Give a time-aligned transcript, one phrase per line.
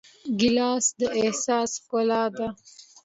[0.39, 2.47] ګیلاس د احساس ښکلا ده.